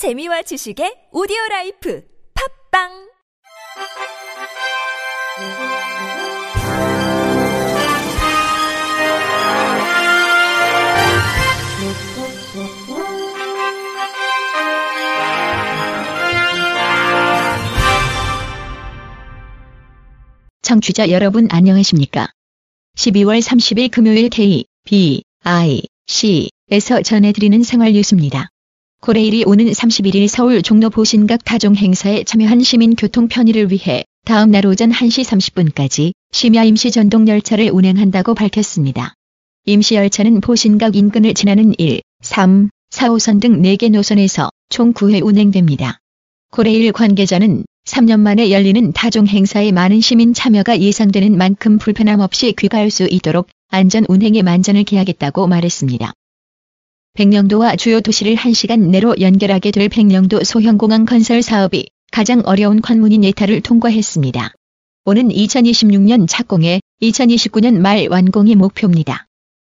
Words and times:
재미와 0.00 0.40
지식의 0.40 1.12
오디오 1.12 1.36
라이프 1.50 2.02
팟빵 2.32 2.88
청취자 20.62 21.10
여러분 21.10 21.46
안녕하십니까? 21.50 22.30
12월 22.96 23.42
30일 23.42 23.90
금요일 23.90 24.30
K, 24.30 24.64
B, 24.86 25.24
I, 25.42 25.82
C에서 26.06 27.02
전해드리는 27.02 27.62
생활 27.62 27.92
뉴스입니다. 27.92 28.48
고레일이 29.00 29.44
오는 29.46 29.64
31일 29.64 30.28
서울 30.28 30.60
종로 30.60 30.90
보 30.90 31.04
신각 31.04 31.42
타종 31.42 31.74
행사에 31.74 32.22
참여한 32.24 32.60
시민 32.60 32.94
교통 32.94 33.28
편의를 33.28 33.72
위해 33.72 34.04
다음 34.26 34.50
날 34.50 34.66
오전 34.66 34.90
1시 34.90 35.24
30분까지 35.24 36.12
심야 36.32 36.64
임시 36.64 36.90
전동 36.90 37.26
열차를 37.26 37.70
운행한다고 37.72 38.34
밝혔습니다. 38.34 39.14
임시 39.64 39.94
열차는 39.94 40.42
보신각 40.42 40.96
인근을 40.96 41.32
지나는 41.32 41.72
1, 41.78 42.02
3, 42.20 42.68
4호선 42.90 43.40
등 43.40 43.62
4개 43.62 43.90
노선에서 43.90 44.50
총 44.68 44.92
9회 44.92 45.24
운행됩니다. 45.24 45.96
고레일 46.52 46.92
관계자는 46.92 47.64
3년 47.86 48.20
만에 48.20 48.50
열리는 48.50 48.92
타종 48.92 49.26
행사에 49.28 49.72
많은 49.72 50.02
시민 50.02 50.34
참여가 50.34 50.78
예상되는 50.78 51.38
만큼 51.38 51.78
불편함 51.78 52.20
없이 52.20 52.52
귀가할 52.52 52.90
수 52.90 53.08
있도록 53.10 53.48
안전 53.70 54.04
운행에 54.08 54.42
만전을 54.42 54.84
기하겠다고 54.84 55.46
말했습니다. 55.46 56.12
백령도와 57.14 57.74
주요 57.74 58.00
도시를 58.00 58.36
1시간 58.36 58.88
내로 58.90 59.14
연결하게 59.20 59.72
될 59.72 59.88
백령도 59.88 60.44
소형공항 60.44 61.04
건설 61.04 61.42
사업이 61.42 61.88
가장 62.12 62.40
어려운 62.44 62.80
관문인 62.80 63.24
예타를 63.24 63.62
통과했습니다. 63.62 64.52
오는 65.06 65.28
2026년 65.28 66.26
착공에 66.28 66.80
2029년 67.02 67.78
말 67.78 68.06
완공이 68.08 68.54
목표입니다. 68.54 69.26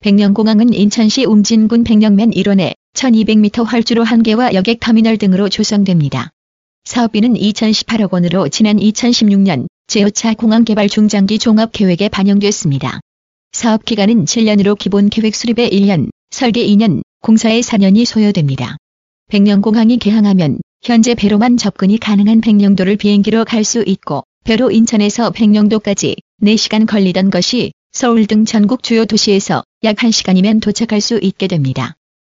백령공항은 0.00 0.72
인천시 0.72 1.24
웅진군 1.24 1.82
백령면 1.82 2.32
일원에 2.34 2.74
1200m 2.94 3.64
활주로 3.64 4.04
1개와 4.04 4.54
여객 4.54 4.78
터미널 4.78 5.18
등으로 5.18 5.48
조성됩니다. 5.48 6.30
사업비는 6.84 7.34
2018억 7.34 8.12
원으로 8.12 8.48
지난 8.48 8.76
2016년 8.76 9.66
제5차 9.88 10.36
공항 10.36 10.64
개발 10.64 10.88
중장기 10.88 11.40
종합 11.40 11.72
계획에 11.72 12.08
반영됐습니다. 12.08 13.00
사업 13.50 13.84
기간은 13.84 14.26
7년으로 14.26 14.78
기본 14.78 15.08
계획 15.08 15.34
수립에 15.34 15.68
1년, 15.70 16.10
설계 16.30 16.66
2년, 16.66 17.02
공사에 17.24 17.60
4년이 17.60 18.04
소요됩니다. 18.04 18.76
백령공항이 19.30 19.96
개항하면 19.96 20.58
현재 20.82 21.14
배로만 21.14 21.56
접근이 21.56 21.96
가능한 21.96 22.42
백령도를 22.42 22.98
비행기로 22.98 23.46
갈 23.46 23.64
수 23.64 23.82
있고 23.86 24.24
배로 24.44 24.70
인천에서 24.70 25.30
백령도까지 25.30 26.16
4시간 26.42 26.86
걸리던 26.86 27.30
것이 27.30 27.72
서울 27.92 28.26
등 28.26 28.44
전국 28.44 28.82
주요 28.82 29.06
도시에서 29.06 29.64
약 29.84 29.96
1시간이면 29.96 30.60
도착할 30.60 31.00
수 31.00 31.18
있게 31.18 31.46
됩니다. 31.46 31.94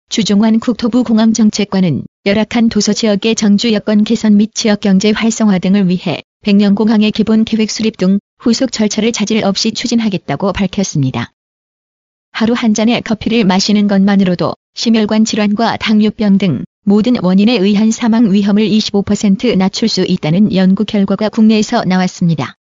주종환 0.10 0.60
국토부 0.60 1.04
공항정책관은 1.04 2.04
열악한 2.28 2.70
도서 2.70 2.94
지역의 2.94 3.34
정주 3.34 3.74
여건 3.74 4.04
개선 4.04 4.38
및 4.38 4.52
지역 4.54 4.82
경제 4.82 5.10
활성화 5.10 5.58
등을 5.58 5.90
위해 5.90 6.22
백령공항의 6.44 7.12
기본 7.12 7.44
계획 7.44 7.72
수립 7.72 7.98
등 7.98 8.20
후속 8.38 8.72
절차를 8.72 9.14
자질 9.14 9.44
없이 9.46 9.72
추진하겠다고 9.72 10.54
밝혔습니다. 10.54 11.32
하루 12.32 12.54
한 12.54 12.76
잔의 12.76 13.02
커피를 13.02 13.46
마시는 13.46 13.88
것만으로도 13.88 14.54
심혈관 14.76 15.24
질환과 15.24 15.78
당뇨병 15.78 16.38
등 16.38 16.66
모든 16.84 17.16
원인에 17.24 17.58
의한 17.58 17.92
사망 17.92 18.32
위험을 18.32 18.68
25% 18.68 19.56
낮출 19.56 19.88
수 19.88 20.04
있다는 20.06 20.54
연구 20.54 20.84
결과가 20.84 21.30
국내에서 21.30 21.86
나왔습니다. 21.86 22.56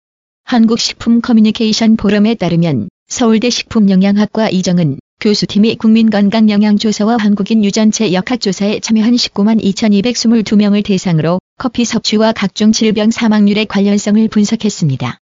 한국식품 0.44 1.20
커뮤니케이션 1.20 1.96
포럼에 1.96 2.36
따르면 2.36 2.88
서울대 3.08 3.50
식품영양학과 3.50 4.48
이정은 4.48 4.98
교수팀이 5.20 5.74
국민건강영양조사와 5.76 7.16
한국인 7.19 7.64
유전체 7.64 8.12
역학조사에 8.12 8.78
참여한 8.78 9.14
19만 9.14 9.60
2222명을 9.60 10.84
대상으로 10.84 11.41
커피 11.58 11.84
섭취와 11.84 12.32
각종 12.32 12.70
질병 12.70 13.10
사망률의 13.10 13.66
관련성을 13.66 14.28
분석했습니다. 14.28 15.19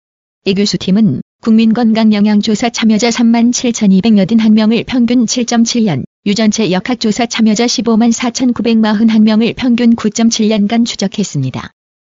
이 0.46 0.54
교수팀은 0.54 1.20
국민건강영양조사 1.42 2.70
참여자 2.70 3.10
3만 3.10 3.50
7,281명을 3.52 4.86
평균 4.86 5.26
7.7년, 5.26 6.04
유전체 6.28 6.70
역학조사 6.70 7.24
참여자 7.24 7.64
15만 7.64 8.12
4,941명을 8.12 9.56
평균 9.56 9.96
9.7년간 9.96 10.84
추적했습니다. 10.84 11.70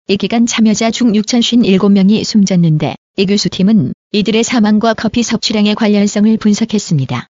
이 0.08 0.16
기간 0.18 0.44
참여자 0.44 0.90
중 0.90 1.12
6,057명이 1.12 2.22
숨졌는데 2.22 2.94
이 3.16 3.24
교수팀은 3.24 3.94
이들의 4.10 4.44
사망과 4.44 4.92
커피 4.92 5.22
섭취량의 5.22 5.76
관련성을 5.76 6.36
분석했습니다. 6.36 7.26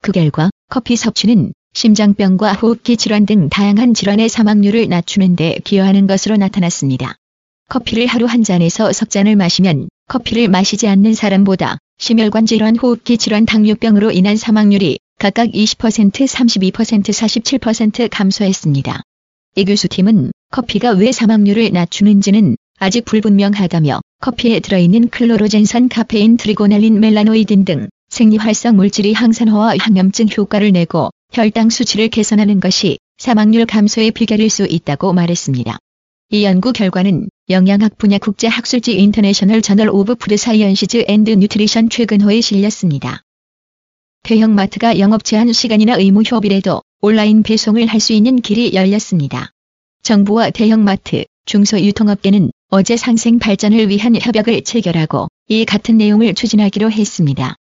그 0.00 0.10
결과 0.10 0.50
커피 0.68 0.96
섭취는 0.96 1.52
심장병과 1.72 2.54
호흡기 2.54 2.96
질환 2.96 3.26
등 3.26 3.48
다양한 3.48 3.94
질환의 3.94 4.28
사망률을 4.28 4.88
낮추는 4.88 5.36
데 5.36 5.60
기여하는 5.62 6.08
것으로 6.08 6.36
나타났습니다. 6.36 7.14
커피를 7.68 8.06
하루 8.06 8.26
한 8.26 8.42
잔에서 8.42 8.92
석 8.92 9.08
잔을 9.08 9.36
마시면 9.36 9.86
커피를 10.08 10.48
마시지 10.48 10.88
않는 10.88 11.14
사람보다 11.14 11.78
심혈관 11.98 12.46
질환, 12.46 12.74
호흡기 12.74 13.18
질환, 13.18 13.46
당뇨병으로 13.46 14.10
인한 14.10 14.36
사망률이 14.36 14.98
각각 15.24 15.52
20%, 15.52 16.10
32%, 16.10 16.68
47% 16.70 18.08
감소했습니다. 18.10 19.00
이 19.56 19.64
교수팀은 19.64 20.32
커피가 20.50 20.90
왜 20.90 21.12
사망률을 21.12 21.72
낮추는지는 21.72 22.58
아직 22.78 23.06
불분명하다며 23.06 24.02
커피에 24.20 24.60
들어있는 24.60 25.08
클로로젠산, 25.08 25.88
카페인, 25.88 26.36
트리고넬린, 26.36 27.00
멜라노이딘 27.00 27.64
등 27.64 27.88
생리활성 28.10 28.76
물질이 28.76 29.14
항산화와 29.14 29.76
항염증 29.78 30.26
효과를 30.36 30.72
내고 30.72 31.08
혈당 31.32 31.70
수치를 31.70 32.08
개선하는 32.08 32.60
것이 32.60 32.98
사망률 33.16 33.64
감소의 33.64 34.10
비결일 34.10 34.50
수 34.50 34.66
있다고 34.66 35.14
말했습니다. 35.14 35.78
이 36.32 36.44
연구 36.44 36.74
결과는 36.74 37.30
영양학 37.48 37.96
분야 37.96 38.18
국제학술지 38.18 38.92
International 39.00 39.62
Journal 39.62 39.88
of 39.88 40.16
Food 40.16 40.36
Sciences 40.36 41.06
and 41.08 41.30
Nutrition 41.30 41.88
최근호에 41.88 42.42
실렸습니다. 42.42 43.22
대형마트가 44.24 44.98
영업 44.98 45.22
제한 45.22 45.52
시간이나 45.52 45.96
의무 45.96 46.22
휴업이라도 46.22 46.80
온라인 47.02 47.42
배송을 47.42 47.84
할 47.86 48.00
수 48.00 48.14
있는 48.14 48.40
길이 48.40 48.72
열렸습니다. 48.72 49.50
정부와 50.02 50.48
대형마트, 50.48 51.26
중소유통업계는 51.44 52.50
어제 52.70 52.96
상생 52.96 53.38
발전을 53.38 53.90
위한 53.90 54.16
협약을 54.18 54.64
체결하고 54.64 55.28
이 55.48 55.66
같은 55.66 55.98
내용을 55.98 56.32
추진하기로 56.32 56.90
했습니다. 56.90 57.54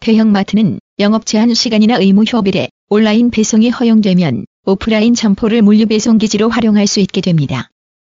대형마트는 0.00 0.78
영업 1.00 1.26
제한 1.26 1.52
시간이나 1.52 1.98
의무 1.98 2.24
휴업일에 2.24 2.70
온라인 2.88 3.30
배송이 3.30 3.68
허용되면 3.68 4.46
오프라인 4.64 5.12
점포를 5.14 5.60
물류 5.60 5.84
배송 5.84 6.16
기지로 6.16 6.48
활용할 6.48 6.86
수 6.86 7.00
있게 7.00 7.20
됩니다. 7.20 7.68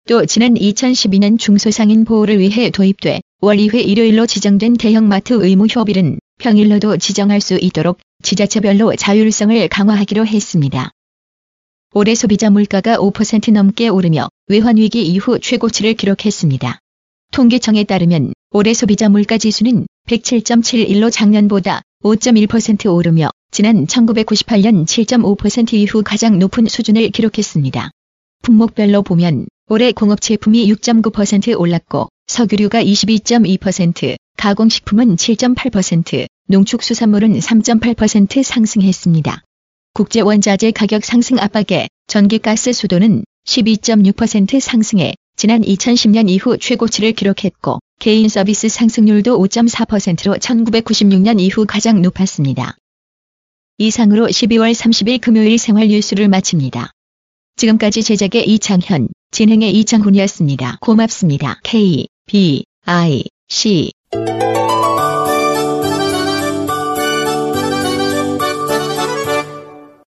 또 0.08 0.24
지난 0.24 0.54
2012년 0.54 1.38
중소상인 1.38 2.06
보호를 2.06 2.38
위해 2.38 2.70
도입돼 2.70 3.20
월 3.42 3.58
2회 3.58 3.86
일요일로 3.86 4.24
지정된 4.24 4.78
대형마트 4.78 5.34
의무 5.34 5.66
휴업일은 5.66 6.18
평일로도 6.40 6.96
지정할 6.96 7.40
수 7.40 7.58
있도록 7.60 7.98
지자체별로 8.22 8.96
자율성을 8.96 9.68
강화하기로 9.68 10.26
했습니다. 10.26 10.90
올해 11.92 12.14
소비자 12.14 12.50
물가가 12.50 12.96
5% 12.96 13.52
넘게 13.52 13.88
오르며 13.88 14.28
외환위기 14.48 15.06
이후 15.06 15.38
최고치를 15.38 15.94
기록했습니다. 15.94 16.78
통계청에 17.32 17.84
따르면 17.84 18.32
올해 18.50 18.74
소비자 18.74 19.08
물가 19.08 19.38
지수는 19.38 19.86
107.71로 20.08 21.12
작년보다 21.12 21.82
5.1% 22.02 22.92
오르며 22.94 23.30
지난 23.52 23.86
1998년 23.86 24.84
7.5% 24.86 25.74
이후 25.74 26.02
가장 26.02 26.38
높은 26.38 26.66
수준을 26.66 27.10
기록했습니다. 27.10 27.90
품목별로 28.42 29.02
보면 29.02 29.46
올해 29.68 29.92
공업 29.92 30.20
제품이 30.20 30.72
6.9% 30.72 31.58
올랐고 31.58 32.08
석유류가 32.26 32.82
22.2%, 32.82 34.16
가공식품은 34.40 35.16
7.8%, 35.16 36.26
농축수산물은 36.46 37.38
3.8% 37.38 38.42
상승했습니다. 38.42 39.42
국제원자재 39.92 40.70
가격 40.70 41.04
상승 41.04 41.38
압박에 41.38 41.88
전기가스 42.06 42.72
수도는 42.72 43.24
12.6% 43.46 44.58
상승해 44.58 45.12
지난 45.36 45.60
2010년 45.60 46.30
이후 46.30 46.56
최고치를 46.56 47.12
기록했고 47.12 47.80
개인 47.98 48.30
서비스 48.30 48.70
상승률도 48.70 49.38
5.4%로 49.38 50.36
1996년 50.36 51.38
이후 51.38 51.66
가장 51.68 52.00
높았습니다. 52.00 52.76
이상으로 53.76 54.26
12월 54.28 54.74
30일 54.74 55.20
금요일 55.20 55.58
생활 55.58 55.88
뉴스를 55.88 56.28
마칩니다. 56.28 56.92
지금까지 57.56 58.02
제작의 58.02 58.48
이창현, 58.48 59.08
진행의 59.32 59.72
이창훈이었습니다. 59.80 60.78
고맙습니다. 60.80 61.60
K, 61.62 62.06
B, 62.24 62.64
I, 62.86 63.24
C 63.50 63.90
Música 64.12 65.09